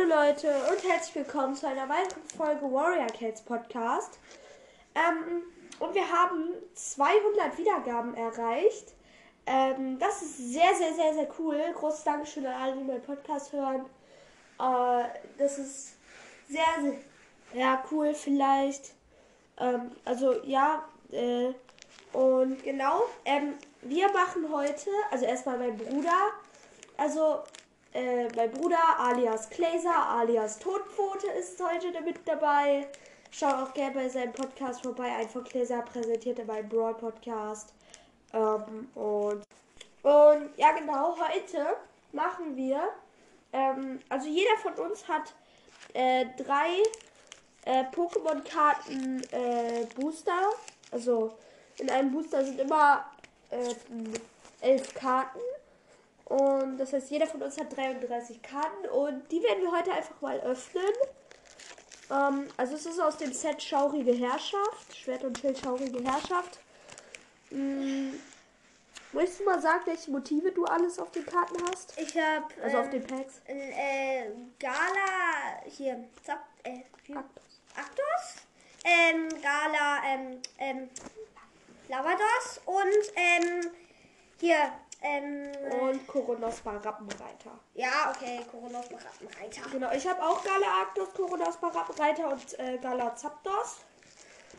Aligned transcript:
Hallo 0.00 0.14
Leute 0.14 0.48
und 0.70 0.88
herzlich 0.88 1.14
willkommen 1.14 1.54
zu 1.54 1.66
einer 1.66 1.88
weiteren 1.88 2.22
Folge 2.36 2.62
Warrior 2.62 3.06
Cats 3.06 3.42
Podcast. 3.42 4.18
Ähm, 4.94 5.42
und 5.78 5.94
wir 5.94 6.10
haben 6.10 6.50
200 6.74 7.58
Wiedergaben 7.58 8.14
erreicht. 8.14 8.94
Ähm, 9.46 9.98
das 9.98 10.22
ist 10.22 10.52
sehr, 10.52 10.74
sehr, 10.74 10.94
sehr, 10.94 11.14
sehr 11.14 11.28
cool. 11.38 11.58
Großes 11.74 12.04
Dankeschön 12.04 12.46
an 12.46 12.54
alle, 12.54 12.76
die 12.76 12.84
meinen 12.84 13.02
Podcast 13.02 13.52
hören. 13.52 13.86
Äh, 14.58 15.04
das 15.38 15.58
ist 15.58 15.96
sehr, 16.48 16.64
sehr 16.82 17.60
ja, 17.60 17.82
cool 17.90 18.14
vielleicht. 18.14 18.92
Ähm, 19.58 19.90
also 20.04 20.42
ja, 20.44 20.88
äh, 21.10 21.52
und 22.12 22.62
genau, 22.62 23.02
ähm, 23.24 23.54
wir 23.82 24.10
machen 24.12 24.50
heute, 24.52 24.90
also 25.10 25.24
erstmal 25.24 25.58
mein 25.58 25.76
Bruder, 25.76 26.30
also 26.96 27.40
äh, 27.92 28.28
mein 28.36 28.50
Bruder 28.52 28.98
alias 28.98 29.48
Glazer 29.50 30.08
alias 30.08 30.58
Totpfote 30.58 31.26
ist 31.38 31.60
heute 31.62 31.92
damit 31.92 32.16
dabei. 32.24 32.86
Schau 33.30 33.48
auch 33.48 33.74
gerne 33.74 33.94
bei 33.94 34.08
seinem 34.08 34.32
Podcast 34.32 34.82
vorbei. 34.82 35.10
Einfach 35.16 35.44
Glazer 35.44 35.82
präsentiert 35.82 36.38
in 36.38 36.46
meinem 36.46 36.68
Broad 36.68 36.98
Podcast. 36.98 37.72
Ähm, 38.32 38.88
und, 38.94 39.42
und 40.02 40.50
ja, 40.56 40.72
genau, 40.72 41.16
heute 41.18 41.76
machen 42.12 42.56
wir, 42.56 42.80
ähm, 43.52 44.00
also 44.08 44.28
jeder 44.28 44.56
von 44.62 44.74
uns 44.74 45.06
hat 45.08 45.34
äh, 45.94 46.26
drei 46.36 46.82
äh, 47.64 47.84
Pokémon-Karten 47.92 49.22
äh, 49.32 49.86
Booster. 49.96 50.50
Also 50.90 51.36
in 51.78 51.90
einem 51.90 52.12
Booster 52.12 52.44
sind 52.44 52.60
immer 52.60 53.04
äh, 53.50 53.74
elf 54.60 54.94
Karten. 54.94 55.40
Und 56.30 56.78
das 56.78 56.92
heißt, 56.92 57.10
jeder 57.10 57.26
von 57.26 57.42
uns 57.42 57.58
hat 57.58 57.76
33 57.76 58.40
Karten 58.40 58.86
und 58.88 59.30
die 59.32 59.42
werden 59.42 59.62
wir 59.64 59.72
heute 59.72 59.92
einfach 59.92 60.20
mal 60.20 60.38
öffnen. 60.40 60.84
Ähm, 62.08 62.46
also 62.56 62.76
es 62.76 62.86
ist 62.86 63.00
aus 63.00 63.16
dem 63.16 63.32
Set 63.32 63.60
Schaurige 63.60 64.12
Herrschaft. 64.12 64.96
Schwert 64.96 65.24
und 65.24 65.36
Schild 65.36 65.58
Schaurige 65.58 66.00
Herrschaft. 66.04 66.60
Hm. 67.48 68.14
Möchtest 69.12 69.40
du 69.40 69.44
mal 69.44 69.60
sagen, 69.60 69.82
welche 69.86 70.08
Motive 70.12 70.52
du 70.52 70.64
alles 70.66 71.00
auf 71.00 71.10
den 71.10 71.26
Karten 71.26 71.56
hast? 71.68 72.00
Ich 72.00 72.16
habe 72.16 72.46
Also 72.62 72.78
auf 72.78 72.90
den 72.90 73.04
Packs? 73.04 73.40
äh, 73.46 74.30
Gala 74.60 75.64
hier 75.66 76.04
Zap, 76.22 76.46
äh, 76.62 76.82
Aktos. 77.12 77.42
Aktos, 77.74 78.36
ähm, 78.84 79.28
Gala, 79.42 80.00
ähm, 80.06 80.40
ähm, 80.58 80.88
Lavados 81.88 82.60
und 82.66 83.12
ähm, 83.16 83.70
hier 84.38 84.72
ähm, 85.02 85.50
Und 85.80 86.06
Koronospa 86.06 86.72
Rappenreiter. 86.76 87.58
ja 87.74 88.12
okay 88.14 88.40
Koronos 88.50 88.86
Reiter. 89.40 89.62
Genau, 89.70 89.90
ich 89.92 90.06
habe 90.06 90.22
auch 90.22 90.42
Gala 90.44 90.66
Arctos, 90.80 91.12
Koronospa 91.14 91.68
Rappenreiter 91.68 92.28
und 92.32 92.58
äh, 92.58 92.78
Gala 92.78 93.14
Zapdos. 93.16 93.76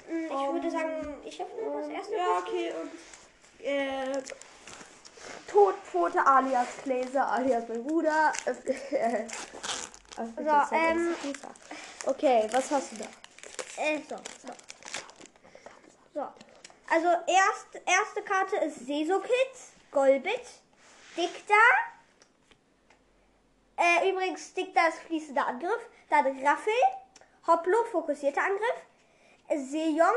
Hm, 0.07 0.25
Ich 0.25 0.31
Um, 0.31 0.53
würde 0.53 0.71
sagen, 0.71 1.17
ich 1.23 1.39
habe 1.39 1.49
das 1.73 1.87
erste. 1.89 2.15
Ja, 2.15 2.37
okay. 2.39 2.73
Und 2.81 3.65
äh, 3.65 4.21
Todpfote 5.47 6.25
alias 6.25 6.67
Gläser 6.83 7.31
alias 7.31 7.63
mein 7.67 7.83
Bruder. 7.83 8.31
So, 10.17 10.75
ähm, 10.75 11.15
okay, 12.05 12.47
was 12.51 12.69
hast 12.69 12.91
du 12.91 12.97
da? 12.97 13.05
Äh, 13.81 13.99
so, 14.07 14.17
so. 14.45 14.53
So. 16.13 16.27
Also 16.89 17.07
erst, 17.25 17.87
erste 17.87 18.21
Karte 18.21 18.57
ist 18.57 18.85
Sesokit, 18.85 19.31
Golbit, 19.91 20.61
Dicta. 21.17 21.53
Äh, 23.77 24.09
übrigens, 24.09 24.53
Dicta 24.53 24.87
ist 24.87 24.99
fließender 24.99 25.45
Angriff. 25.45 25.89
Dann 26.09 26.25
Raffel, 26.45 26.73
Hoplo, 27.47 27.83
fokussierter 27.91 28.41
Angriff. 28.41 28.85
Sejong. 29.49 30.15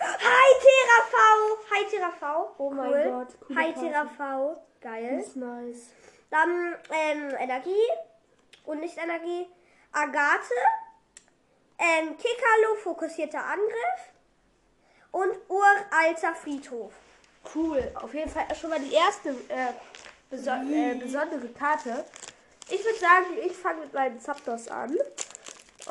Heitera 0.00 0.98
V! 1.10 1.74
Heitera 1.74 2.10
V. 2.10 2.54
Oh 2.58 2.70
mein 2.70 2.90
cool. 2.90 3.10
Gott, 3.10 3.40
coole 3.46 3.60
Heitera 3.60 4.04
Karte. 4.04 4.14
V. 4.16 4.62
Geil. 4.80 5.20
ist 5.20 5.36
nice. 5.36 5.90
Dann 6.30 6.76
ähm, 6.90 7.30
Energie 7.38 7.88
und 8.64 8.80
nicht 8.80 8.98
Energie. 8.98 9.46
Agathe. 9.92 10.54
Ähm, 11.78 12.16
Kikalo, 12.16 12.74
fokussierter 12.82 13.44
Angriff. 13.44 14.12
Und 15.12 15.36
uralter 15.48 16.34
Friedhof. 16.34 16.92
Cool. 17.52 17.90
Auf 17.94 18.14
jeden 18.14 18.30
Fall 18.30 18.46
schon 18.54 18.70
mal 18.70 18.80
die 18.80 18.92
erste 18.92 19.30
äh, 19.48 19.72
beso 20.30 20.50
äh, 20.50 20.94
besondere 20.94 21.48
Karte. 21.48 22.04
Ich 22.68 22.84
würde 22.84 22.98
sagen, 22.98 23.26
ich 23.44 23.52
fange 23.52 23.80
mit 23.82 23.92
meinen 23.92 24.20
Zapdos 24.20 24.68
an. 24.68 24.96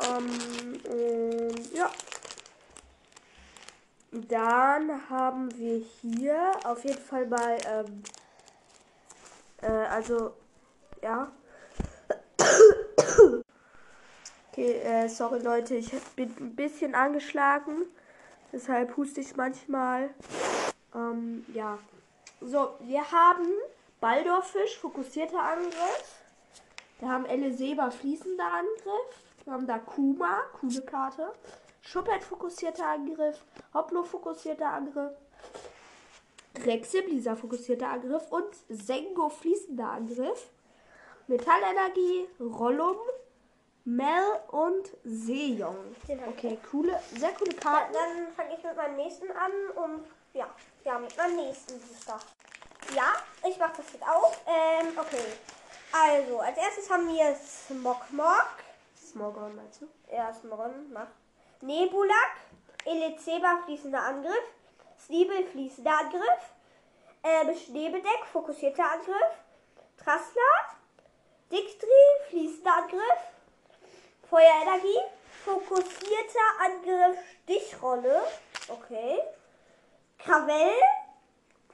Ähm, 0.01 0.81
und, 0.89 1.73
ja. 1.73 1.91
Dann 4.11 5.09
haben 5.09 5.55
wir 5.57 5.83
hier 6.01 6.51
auf 6.63 6.83
jeden 6.83 7.01
Fall 7.01 7.25
mal, 7.27 7.57
ähm, 7.67 8.03
äh, 9.61 9.67
also, 9.67 10.33
ja. 11.01 11.31
Okay, 14.51 14.73
äh, 14.81 15.07
sorry 15.09 15.39
Leute, 15.39 15.75
ich 15.75 15.91
bin 16.15 16.31
ein 16.39 16.55
bisschen 16.55 16.93
angeschlagen. 16.93 17.85
Deshalb 18.51 18.95
huste 18.97 19.21
ich 19.21 19.35
manchmal. 19.35 20.11
Ähm, 20.95 21.45
ja. 21.53 21.77
So, 22.41 22.71
wir 22.81 23.09
haben 23.11 23.47
Baldorfisch, 24.01 24.77
fokussierter 24.79 25.41
Angriff. 25.41 26.21
Wir 26.99 27.09
haben 27.09 27.25
Eliseba, 27.25 27.89
fließender 27.89 28.45
Angriff. 28.45 29.23
Wir 29.43 29.53
haben 29.53 29.67
da 29.67 29.79
Kuma, 29.79 30.41
coole 30.59 30.81
Karte. 30.81 31.31
Schuppert, 31.81 32.23
fokussierter 32.23 32.87
Angriff. 32.87 33.43
Hoplo, 33.73 34.03
fokussierter 34.03 34.67
Angriff. 34.69 35.11
Rexiblisa, 36.65 37.35
fokussierter 37.35 37.89
Angriff. 37.89 38.31
Und 38.31 38.45
Sengo, 38.69 39.29
fließender 39.29 39.89
Angriff. 39.89 40.49
Metallenergie, 41.27 42.27
Rollum, 42.39 42.97
Mel 43.85 44.23
und 44.49 44.95
Sejong. 45.03 45.75
Okay, 46.29 46.57
coole, 46.69 46.99
sehr 47.17 47.31
coole 47.33 47.53
Ja, 47.53 47.59
Karten. 47.59 47.93
dann 47.93 48.33
fange 48.33 48.55
ich 48.57 48.63
mit 48.63 48.75
meinem 48.75 48.95
nächsten 48.97 49.31
an. 49.31 49.51
Und 49.75 50.05
ja, 50.33 50.47
ja, 50.83 50.99
mit 50.99 51.15
meinem 51.15 51.35
nächsten 51.37 51.79
Booster. 51.79 52.19
Ja, 52.95 53.13
ich 53.47 53.57
mache 53.57 53.77
das 53.77 53.93
jetzt 53.93 54.03
auch. 54.03 54.33
Ähm, 54.45 54.97
okay. 54.97 55.23
Also, 55.91 56.39
als 56.39 56.57
erstes 56.57 56.89
haben 56.89 57.07
wir 57.07 57.35
Smogmog. 57.35 58.47
Smogon, 58.95 59.55
meinst 59.55 59.81
du? 59.81 59.87
Ja, 60.11 60.33
Smogmog, 60.33 60.71
mach. 60.91 61.07
Nebulak. 61.61 62.37
Elizeba, 62.85 63.61
fließender 63.65 64.01
Angriff. 64.01 64.43
Sneebel, 65.05 65.45
fließender 65.45 65.99
Angriff. 65.99 66.53
Ähm, 67.23 67.55
Schneebedeck, 67.55 68.25
fokussierter 68.31 68.91
Angriff. 68.91 69.37
Traslat. 69.97 70.77
Dictri, 71.51 71.87
fließender 72.29 72.73
Angriff. 72.73 73.19
Feuerenergie, 74.29 74.99
fokussierter 75.45 76.49
Angriff, 76.65 77.17
Stichrolle. 77.43 78.23
Okay. 78.67 79.19
Krawell 80.23 80.71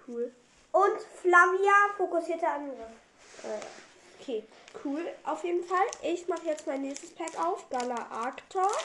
Cool. 0.08 0.34
und 0.72 1.02
Flavia, 1.22 1.74
fokussierter 1.98 2.54
Angriff. 2.54 2.78
Äh, 3.44 4.20
okay, 4.22 4.44
cool. 4.84 5.06
Auf 5.24 5.44
jeden 5.44 5.64
Fall. 5.64 5.86
Ich 6.02 6.28
mache 6.28 6.46
jetzt 6.48 6.66
mein 6.66 6.82
nächstes 6.82 7.14
Pack 7.14 7.40
auf. 7.40 7.70
Gala 7.70 8.08
Arctos. 8.10 8.76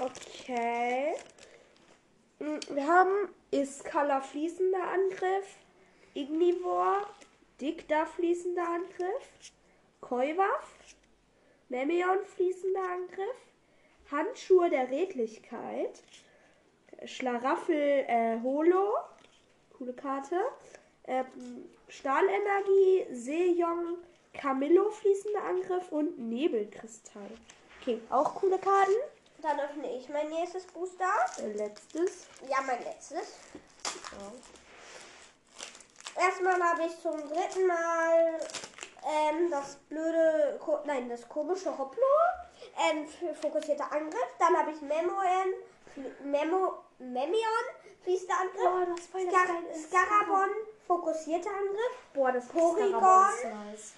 Okay. 0.00 1.14
Mm, 2.40 2.58
Wir 2.70 2.86
haben 2.86 3.34
Iskala 3.50 4.20
fließender 4.20 4.82
Angriff. 4.82 5.46
Ignivor. 6.14 7.06
Dicta 7.60 8.06
fließender 8.06 8.66
Angriff. 8.68 9.52
Koiwaf. 10.00 10.68
Nemeon 11.68 12.24
fließender 12.24 12.82
Angriff. 12.82 13.36
Handschuhe 14.10 14.70
der 14.70 14.90
Redlichkeit. 14.90 16.02
Schlaraffel 17.04 18.04
äh, 18.08 18.38
Holo. 18.42 18.94
Coole 19.76 19.92
Karte. 19.92 20.40
Ähm, 21.04 21.26
Stahlenergie, 21.88 23.06
Sejong, 23.12 23.98
Camillo 24.34 24.90
fließender 24.90 25.42
Angriff 25.44 25.90
und 25.90 26.18
Nebelkristall. 26.18 27.30
Okay, 27.80 28.00
auch 28.10 28.34
coole 28.34 28.58
Karten. 28.58 28.92
Dann 29.40 29.58
öffne 29.60 29.96
ich 29.96 30.08
mein 30.08 30.28
nächstes 30.28 30.66
Booster. 30.66 31.10
Äh, 31.38 31.52
letztes. 31.52 32.26
Ja, 32.48 32.58
mein 32.66 32.82
letztes. 32.82 33.38
Erstmal 36.16 36.60
habe 36.60 36.82
ich 36.86 37.00
zum 37.00 37.16
dritten 37.16 37.66
Mal 37.66 38.40
ähm, 39.06 39.50
das 39.50 39.76
blöde, 39.88 40.58
nein, 40.84 41.08
das 41.08 41.28
komische 41.28 41.76
Hopplo, 41.78 42.02
ähm, 42.90 43.06
fokussierter 43.34 43.90
Angriff. 43.92 44.34
Dann 44.38 44.56
habe 44.56 44.72
ich 44.72 44.80
Memoen, 44.80 45.54
Memo, 46.24 46.84
Memion, 46.98 47.64
fließender 48.02 48.34
Angriff. 48.40 49.08
Boah, 49.12 49.20
Scar 49.20 49.46
Scarabon, 49.74 50.50
fokussierter 50.86 51.50
Angriff. 51.50 51.96
Boah, 52.14 52.32
das 52.32 52.48
Porygon. 52.48 53.00
Nice. 53.00 53.94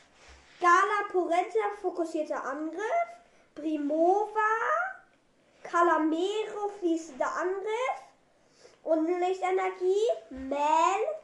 Gala 0.61 1.09
Poretta, 1.11 1.77
fokussierter 1.81 2.45
Angriff. 2.45 2.81
Primova, 3.55 4.51
Calamero, 5.63 6.69
fließender 6.79 7.27
Angriff. 7.37 7.97
Und 8.83 9.07
Lichtenergie, 9.07 10.09
Mel, 10.31 10.59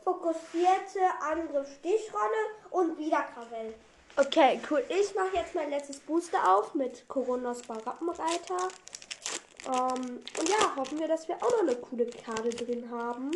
fokussierte 0.04 1.00
Angriff, 1.20 1.66
Stichrolle 1.78 2.50
und 2.70 2.98
wieder 2.98 3.22
Krawell. 3.22 3.74
Okay, 4.18 4.60
cool. 4.70 4.82
Ich 4.88 5.14
mache 5.14 5.36
jetzt 5.36 5.54
mein 5.54 5.70
letztes 5.70 6.00
Booster 6.00 6.54
auf 6.54 6.74
mit 6.74 7.06
Coronas 7.08 7.62
Barappenreiter. 7.62 8.68
Ähm, 9.66 10.20
und 10.38 10.48
ja, 10.48 10.76
hoffen 10.76 10.98
wir, 10.98 11.08
dass 11.08 11.28
wir 11.28 11.36
auch 11.36 11.50
noch 11.50 11.62
eine 11.62 11.76
coole 11.76 12.06
Karte 12.06 12.50
drin 12.50 12.90
haben. 12.90 13.30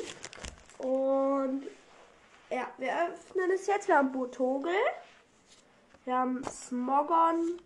Und 0.78 1.66
ja, 2.50 2.68
wir 2.78 2.92
öffnen 3.08 3.50
es 3.52 3.66
jetzt. 3.66 3.88
Wir 3.88 3.96
haben 3.96 4.12
Botogel. 4.12 4.72
Wir 6.04 6.16
haben 6.16 6.42
Smogon. 6.44 7.60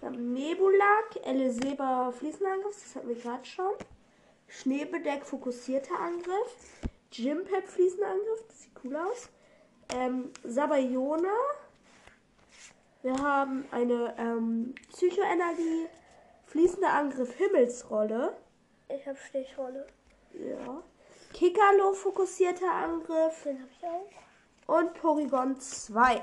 Wir 0.00 0.08
haben 0.08 0.32
Nebulak. 0.32 1.16
Eliseba 1.24 2.12
Fliesenangriff. 2.12 2.80
Das 2.82 2.96
hatten 2.96 3.08
wir 3.08 3.16
gerade 3.16 3.44
schon. 3.44 3.72
Schneebedeck 4.48 5.26
fokussierter 5.26 5.98
Angriff. 5.98 6.80
Jimpep 7.12 7.68
Fliesenangriff. 7.68 8.46
Das 8.46 8.62
sieht 8.62 8.72
cool 8.84 8.96
aus. 8.96 9.28
Ähm, 9.94 10.30
Sabayona. 10.44 11.34
Wir 13.02 13.16
haben 13.16 13.64
eine 13.70 14.14
ähm, 14.18 14.74
Psychoenergie, 14.90 15.86
fließender 16.50 16.92
Angriff, 16.92 17.32
Himmelsrolle. 17.34 18.36
Ich 18.88 19.06
habe 19.06 19.18
Stichrolle. 19.28 19.86
Ja. 20.32 20.82
Kikalo, 21.32 21.92
fokussierter 21.92 22.70
Angriff 22.70 23.42
Den 23.44 23.58
habe 23.60 23.70
ich 23.78 23.86
auch. 23.86 24.76
und 24.78 24.94
Porygon 24.94 25.60
2. 25.60 26.22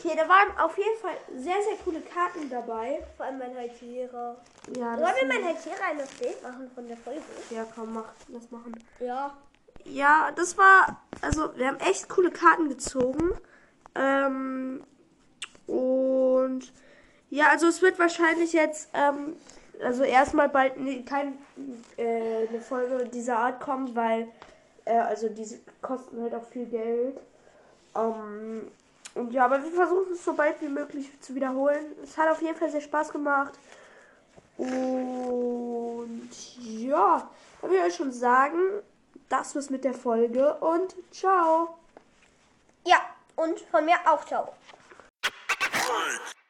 Okay, 0.00 0.14
da 0.16 0.28
waren 0.28 0.56
auf 0.58 0.78
jeden 0.78 0.96
Fall 1.00 1.16
sehr, 1.36 1.60
sehr 1.62 1.76
coole 1.84 2.00
Karten 2.00 2.48
dabei. 2.48 3.04
Vor 3.16 3.26
allem 3.26 3.38
mein 3.38 3.54
Haltierer. 3.56 4.36
Ja, 4.76 4.96
Sollen 4.96 5.14
wir 5.20 5.26
mein 5.28 5.44
Haltierer 5.44 5.84
ein 5.90 6.00
Update 6.00 6.42
machen 6.42 6.70
von 6.74 6.86
der 6.86 6.96
Folge? 6.96 7.20
ja 7.50 7.66
komm, 7.74 7.94
mach 7.94 8.12
das 8.28 8.50
machen. 8.50 8.72
Ja. 9.00 9.36
Ja, 9.84 10.30
das 10.36 10.56
war, 10.56 11.02
also 11.20 11.56
wir 11.56 11.66
haben 11.68 11.80
echt 11.80 12.08
coole 12.08 12.30
Karten 12.30 12.68
gezogen. 12.68 13.30
Ähm, 13.94 14.84
und 15.66 16.72
ja, 17.30 17.48
also 17.48 17.66
es 17.66 17.82
wird 17.82 17.98
wahrscheinlich 17.98 18.52
jetzt, 18.52 18.88
ähm, 18.94 19.36
also 19.82 20.02
erstmal 20.02 20.48
bald 20.48 20.78
nie, 20.78 21.04
kein, 21.04 21.38
äh, 21.96 22.46
Folge 22.60 23.06
dieser 23.06 23.38
Art 23.38 23.60
kommen, 23.60 23.94
weil, 23.94 24.28
äh, 24.84 24.98
also 24.98 25.28
diese 25.28 25.60
kosten 25.82 26.22
halt 26.22 26.34
auch 26.34 26.46
viel 26.46 26.66
Geld. 26.66 27.18
Ähm, 27.94 28.70
und 29.14 29.32
ja, 29.32 29.44
aber 29.44 29.62
wir 29.62 29.70
versuchen 29.72 30.12
es 30.12 30.24
so 30.24 30.32
bald 30.32 30.60
wie 30.60 30.68
möglich 30.68 31.10
zu 31.20 31.34
wiederholen. 31.34 31.86
Es 32.02 32.16
hat 32.16 32.30
auf 32.30 32.40
jeden 32.40 32.56
Fall 32.56 32.70
sehr 32.70 32.80
Spaß 32.80 33.10
gemacht. 33.10 33.54
Und 34.56 36.30
ja, 36.60 37.28
dann 37.60 37.70
will 37.70 37.78
ich 37.78 37.84
euch 37.84 37.94
schon 37.94 38.12
sagen, 38.12 38.58
das 39.28 39.54
war's 39.54 39.70
mit 39.70 39.84
der 39.84 39.94
Folge 39.94 40.54
und 40.54 40.94
ciao. 41.10 41.76
Ja, 42.84 43.00
und 43.36 43.60
von 43.60 43.84
mir 43.84 43.96
auch 44.06 44.24
ciao. 44.24 44.54